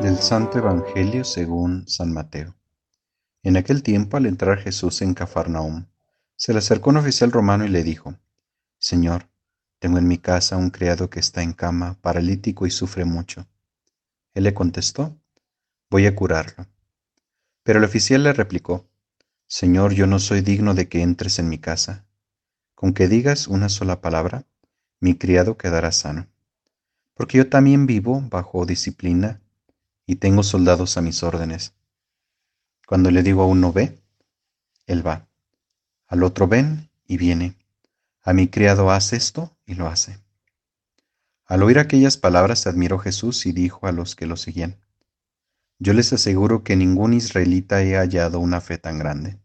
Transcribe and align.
Del 0.00 0.16
Santo 0.22 0.56
Evangelio 0.56 1.22
según 1.24 1.86
San 1.86 2.14
Mateo. 2.14 2.56
En 3.42 3.58
aquel 3.58 3.82
tiempo, 3.82 4.16
al 4.16 4.24
entrar 4.24 4.56
Jesús 4.56 5.02
en 5.02 5.12
Cafarnaum, 5.12 5.84
se 6.34 6.54
le 6.54 6.60
acercó 6.60 6.88
un 6.88 6.96
oficial 6.96 7.30
romano 7.30 7.66
y 7.66 7.68
le 7.68 7.82
dijo, 7.82 8.14
Señor, 8.78 9.28
tengo 9.80 9.98
en 9.98 10.08
mi 10.08 10.16
casa 10.16 10.56
un 10.56 10.70
criado 10.70 11.10
que 11.10 11.20
está 11.20 11.42
en 11.42 11.52
cama, 11.52 11.98
paralítico 12.00 12.66
y 12.66 12.70
sufre 12.70 13.04
mucho. 13.04 13.46
Él 14.32 14.44
le 14.44 14.54
contestó, 14.54 15.20
voy 15.90 16.06
a 16.06 16.16
curarlo. 16.16 16.68
Pero 17.64 17.80
el 17.80 17.84
oficial 17.84 18.22
le 18.22 18.32
replicó, 18.32 18.88
Señor, 19.46 19.92
yo 19.92 20.06
no 20.06 20.18
soy 20.20 20.40
digno 20.40 20.72
de 20.72 20.88
que 20.88 21.02
entres 21.02 21.38
en 21.38 21.50
mi 21.50 21.58
casa. 21.58 22.03
Con 22.84 22.92
que 22.92 23.08
digas 23.08 23.48
una 23.48 23.70
sola 23.70 24.02
palabra, 24.02 24.44
mi 25.00 25.14
criado 25.14 25.56
quedará 25.56 25.90
sano. 25.90 26.26
Porque 27.14 27.38
yo 27.38 27.48
también 27.48 27.86
vivo 27.86 28.20
bajo 28.28 28.66
disciplina 28.66 29.40
y 30.04 30.16
tengo 30.16 30.42
soldados 30.42 30.98
a 30.98 31.00
mis 31.00 31.22
órdenes. 31.22 31.72
Cuando 32.86 33.10
le 33.10 33.22
digo 33.22 33.42
a 33.42 33.46
uno 33.46 33.72
ve, 33.72 33.98
él 34.84 35.06
va. 35.06 35.26
Al 36.08 36.22
otro 36.24 36.46
ven 36.46 36.90
y 37.06 37.16
viene. 37.16 37.56
A 38.20 38.34
mi 38.34 38.48
criado 38.48 38.90
haz 38.90 39.14
esto 39.14 39.56
y 39.64 39.76
lo 39.76 39.88
hace. 39.88 40.18
Al 41.46 41.62
oír 41.62 41.78
aquellas 41.78 42.18
palabras 42.18 42.58
se 42.58 42.68
admiró 42.68 42.98
Jesús 42.98 43.46
y 43.46 43.52
dijo 43.52 43.86
a 43.86 43.92
los 43.92 44.14
que 44.14 44.26
lo 44.26 44.36
seguían, 44.36 44.76
Yo 45.78 45.94
les 45.94 46.12
aseguro 46.12 46.62
que 46.64 46.76
ningún 46.76 47.14
israelita 47.14 47.82
he 47.82 47.96
hallado 47.96 48.40
una 48.40 48.60
fe 48.60 48.76
tan 48.76 48.98
grande. 48.98 49.38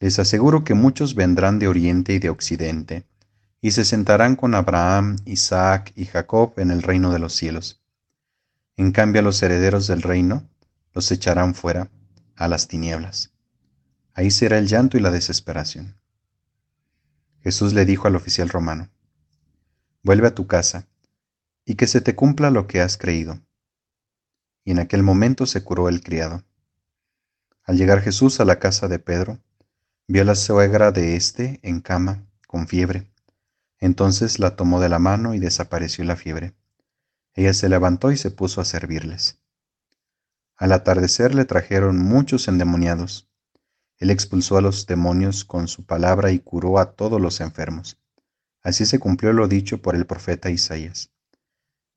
Les 0.00 0.18
aseguro 0.18 0.64
que 0.64 0.74
muchos 0.74 1.14
vendrán 1.14 1.58
de 1.58 1.68
oriente 1.68 2.12
y 2.14 2.18
de 2.18 2.30
occidente, 2.30 3.04
y 3.60 3.72
se 3.72 3.84
sentarán 3.84 4.36
con 4.36 4.54
Abraham, 4.54 5.16
Isaac 5.24 5.92
y 5.96 6.06
Jacob 6.06 6.54
en 6.58 6.70
el 6.70 6.82
reino 6.82 7.12
de 7.12 7.18
los 7.18 7.34
cielos 7.34 7.80
en 8.78 8.92
cambio 8.92 9.20
a 9.20 9.24
los 9.24 9.42
herederos 9.42 9.88
del 9.88 10.02
reino 10.02 10.48
los 10.94 11.10
echarán 11.10 11.56
fuera 11.56 11.90
a 12.36 12.46
las 12.46 12.68
tinieblas. 12.68 13.32
Ahí 14.14 14.30
será 14.30 14.56
el 14.56 14.68
llanto 14.68 14.96
y 14.96 15.00
la 15.00 15.10
desesperación. 15.10 15.96
Jesús 17.42 17.74
le 17.74 17.84
dijo 17.84 18.06
al 18.06 18.14
oficial 18.14 18.48
romano, 18.48 18.88
Vuelve 20.04 20.28
a 20.28 20.34
tu 20.34 20.46
casa, 20.46 20.86
y 21.64 21.74
que 21.74 21.88
se 21.88 22.00
te 22.00 22.14
cumpla 22.14 22.50
lo 22.50 22.68
que 22.68 22.80
has 22.80 22.96
creído. 22.96 23.40
Y 24.64 24.70
en 24.70 24.78
aquel 24.78 25.02
momento 25.02 25.44
se 25.46 25.64
curó 25.64 25.88
el 25.88 26.00
criado. 26.00 26.44
Al 27.64 27.76
llegar 27.76 28.00
Jesús 28.00 28.38
a 28.38 28.44
la 28.44 28.60
casa 28.60 28.86
de 28.86 29.00
Pedro, 29.00 29.40
vio 30.10 30.24
la 30.24 30.34
suegra 30.34 30.90
de 30.90 31.16
éste 31.16 31.60
en 31.62 31.80
cama, 31.80 32.26
con 32.46 32.66
fiebre. 32.66 33.12
Entonces 33.78 34.38
la 34.38 34.56
tomó 34.56 34.80
de 34.80 34.88
la 34.88 34.98
mano 34.98 35.34
y 35.34 35.38
desapareció 35.38 36.02
la 36.04 36.16
fiebre. 36.16 36.54
Ella 37.34 37.52
se 37.52 37.68
levantó 37.68 38.10
y 38.10 38.16
se 38.16 38.30
puso 38.30 38.62
a 38.62 38.64
servirles. 38.64 39.38
Al 40.56 40.72
atardecer 40.72 41.34
le 41.34 41.44
trajeron 41.44 41.98
muchos 41.98 42.48
endemoniados. 42.48 43.28
Él 43.98 44.10
expulsó 44.10 44.56
a 44.56 44.62
los 44.62 44.86
demonios 44.86 45.44
con 45.44 45.68
su 45.68 45.84
palabra 45.84 46.32
y 46.32 46.38
curó 46.38 46.78
a 46.78 46.92
todos 46.92 47.20
los 47.20 47.40
enfermos. 47.40 47.98
Así 48.62 48.86
se 48.86 48.98
cumplió 48.98 49.34
lo 49.34 49.46
dicho 49.46 49.82
por 49.82 49.94
el 49.94 50.06
profeta 50.06 50.50
Isaías. 50.50 51.10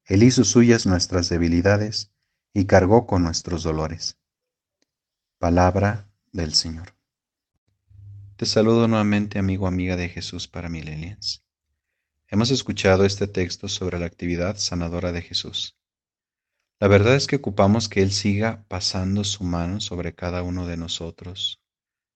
Él 0.05 0.23
hizo 0.23 0.43
suyas 0.43 0.85
nuestras 0.85 1.29
debilidades 1.29 2.11
y 2.53 2.65
cargó 2.65 3.07
con 3.07 3.23
nuestros 3.23 3.63
dolores. 3.63 4.17
Palabra 5.39 6.11
del 6.33 6.53
Señor. 6.53 7.00
Te 8.41 8.47
saludo 8.47 8.87
nuevamente, 8.87 9.37
amigo 9.37 9.67
amiga 9.67 9.95
de 9.95 10.09
Jesús 10.09 10.47
para 10.47 10.67
Millennials. 10.67 11.45
Hemos 12.27 12.49
escuchado 12.49 13.05
este 13.05 13.27
texto 13.27 13.67
sobre 13.67 13.99
la 13.99 14.07
actividad 14.07 14.57
sanadora 14.57 15.11
de 15.11 15.21
Jesús. 15.21 15.77
La 16.79 16.87
verdad 16.87 17.13
es 17.13 17.27
que 17.27 17.35
ocupamos 17.35 17.87
que 17.87 18.01
Él 18.01 18.11
siga 18.11 18.65
pasando 18.67 19.23
su 19.25 19.43
mano 19.43 19.79
sobre 19.79 20.15
cada 20.15 20.41
uno 20.41 20.65
de 20.65 20.75
nosotros, 20.75 21.61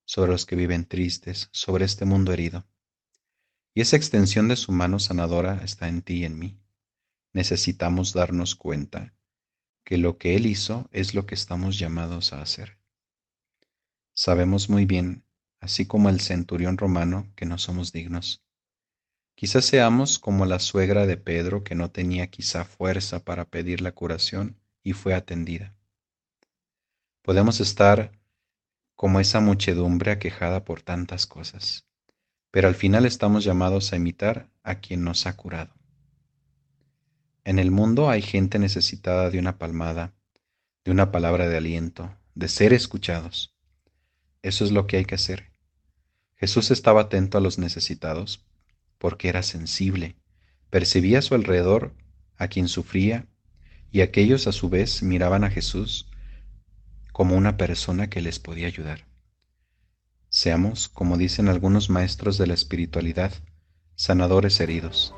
sobre 0.04 0.32
los 0.32 0.48
que 0.48 0.56
viven 0.56 0.88
tristes, 0.88 1.48
sobre 1.52 1.86
este 1.86 2.06
mundo 2.06 2.34
herido. 2.34 2.66
Y 3.76 3.82
esa 3.82 3.96
extensión 3.96 4.48
de 4.48 4.56
su 4.56 4.72
mano 4.72 4.98
sanadora 4.98 5.62
está 5.64 5.90
en 5.90 6.02
ti 6.02 6.22
y 6.22 6.26
en 6.26 6.40
mí. 6.40 6.60
Necesitamos 7.34 8.14
darnos 8.14 8.56
cuenta 8.56 9.14
que 9.84 10.00
lo 10.00 10.18
que 10.18 10.36
Él 10.36 10.48
hizo 10.48 10.90
es 10.92 11.14
lo 11.14 11.28
que 11.28 11.36
estamos 11.36 11.78
llamados 11.78 12.34
a 12.34 12.42
hacer. 12.42 12.80
Sabemos 14.16 14.72
muy 14.72 14.86
bien, 14.88 15.22
así 15.66 15.86
como 15.86 16.10
el 16.10 16.22
centurión 16.22 16.78
romano, 16.78 17.28
que 17.36 17.46
no 17.46 17.58
somos 17.58 17.92
dignos 17.92 18.46
Quizás 19.36 19.66
seamos 19.66 20.18
como 20.18 20.46
la 20.46 20.60
suegra 20.60 21.06
de 21.06 21.18
Pedro 21.18 21.66
que 21.66 21.76
no 21.76 21.92
tenía 21.92 22.28
quizá 22.28 22.64
fuerza 22.64 23.20
para 23.20 23.44
pedir 23.44 23.82
la 23.82 23.92
curación 23.92 24.58
y 24.82 24.94
fue 24.94 25.14
atendida. 25.14 25.76
Podemos 27.22 27.60
estar 27.60 28.14
como 28.96 29.20
esa 29.20 29.42
muchedumbre 29.42 30.12
aquejada 30.12 30.64
por 30.64 30.82
tantas 30.82 31.28
cosas, 31.28 31.86
pero 32.50 32.70
al 32.70 32.76
final 32.76 33.06
estamos 33.06 33.44
llamados 33.44 33.92
a 33.92 33.98
imitar 33.98 34.50
a 34.64 34.76
quien 34.76 35.04
nos 35.04 35.28
ha 35.28 35.36
curado. 35.36 35.74
En 37.44 37.60
el 37.60 37.72
mundo 37.72 38.10
hay 38.10 38.22
gente 38.22 38.58
necesitada 38.58 39.30
de 39.30 39.38
una 39.38 39.58
palmada, 39.58 40.14
de 40.86 40.92
una 40.92 41.12
palabra 41.12 41.50
de 41.50 41.58
aliento, 41.58 42.10
de 42.36 42.48
ser 42.48 42.72
escuchados. 42.72 43.54
Eso 44.44 44.64
es 44.64 44.72
lo 44.72 44.88
que 44.88 44.96
hay 44.96 45.06
que 45.06 45.16
hacer. 45.16 45.55
Jesús 46.46 46.70
estaba 46.70 47.02
atento 47.02 47.40
a 47.40 47.42
los 47.42 47.58
necesitados 47.58 48.46
porque 49.00 49.30
era 49.30 49.42
sensible, 49.42 50.16
percibía 50.70 51.18
a 51.18 51.22
su 51.24 51.34
alrededor 51.34 51.96
a 52.38 52.50
quien 52.50 52.68
sufría 52.68 53.26
y 53.92 54.02
aquellos 54.02 54.46
a 54.46 54.52
su 54.52 54.70
vez 54.70 55.02
miraban 55.02 55.44
a 55.44 55.50
Jesús 55.50 56.08
como 57.12 57.36
una 57.36 57.58
persona 57.58 58.12
que 58.12 58.22
les 58.22 58.38
podía 58.38 58.68
ayudar. 58.68 59.08
Seamos, 60.30 60.88
como 60.88 61.18
dicen 61.18 61.50
algunos 61.50 61.90
maestros 61.90 62.38
de 62.38 62.46
la 62.46 62.54
espiritualidad, 62.54 63.34
sanadores 63.96 64.60
heridos, 64.60 65.16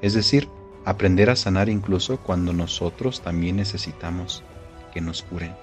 es 0.00 0.14
decir, 0.14 0.48
aprender 0.86 1.28
a 1.28 1.36
sanar 1.36 1.68
incluso 1.68 2.22
cuando 2.22 2.54
nosotros 2.54 3.20
también 3.20 3.56
necesitamos 3.56 4.42
que 4.94 5.02
nos 5.02 5.22
curen, 5.22 5.54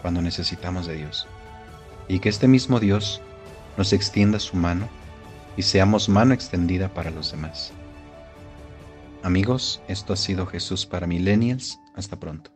cuando 0.00 0.22
necesitamos 0.22 0.86
de 0.86 0.96
Dios, 0.96 1.26
y 2.08 2.20
que 2.20 2.30
este 2.30 2.48
mismo 2.48 2.80
Dios 2.80 3.20
nos 3.76 3.92
extienda 3.92 4.38
su 4.38 4.56
mano 4.56 4.88
y 5.56 5.62
seamos 5.62 6.08
mano 6.08 6.34
extendida 6.34 6.88
para 6.88 7.10
los 7.10 7.30
demás. 7.30 7.72
Amigos, 9.22 9.82
esto 9.88 10.12
ha 10.12 10.16
sido 10.16 10.46
Jesús 10.46 10.86
para 10.86 11.06
Millennials. 11.06 11.78
Hasta 11.94 12.16
pronto. 12.16 12.55